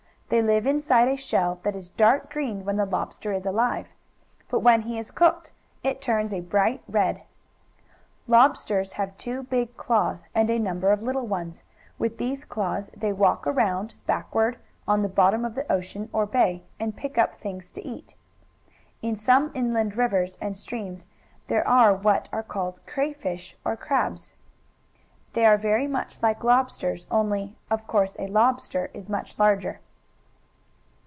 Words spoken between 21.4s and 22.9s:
there are what are called